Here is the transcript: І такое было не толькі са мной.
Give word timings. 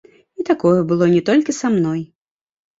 І 0.39 0.45
такое 0.49 0.79
было 0.93 1.05
не 1.13 1.21
толькі 1.29 1.57
са 1.61 1.73
мной. 1.77 2.05